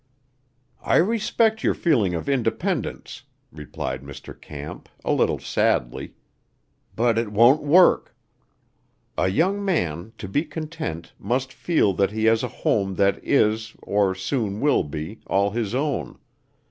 "I 0.81 0.95
respect 0.95 1.63
your 1.63 1.75
feeling 1.75 2.15
of 2.15 2.27
independence," 2.27 3.21
replied 3.51 4.01
Mr. 4.01 4.33
Camp, 4.41 4.89
a 5.05 5.11
little 5.13 5.37
sadly, 5.37 6.15
"but 6.95 7.19
it 7.19 7.31
won't 7.31 7.61
work. 7.61 8.15
A 9.15 9.27
young 9.27 9.63
man, 9.63 10.13
to 10.17 10.27
be 10.27 10.43
content, 10.43 11.13
must 11.19 11.53
feel 11.53 11.93
that 11.93 12.09
he 12.09 12.25
has 12.25 12.41
a 12.41 12.47
home 12.65 12.95
that 12.95 13.23
is, 13.23 13.75
or 13.83 14.15
soon 14.15 14.59
will 14.59 14.83
be, 14.83 15.19
all 15.27 15.51
his 15.51 15.75
own. 15.75 16.17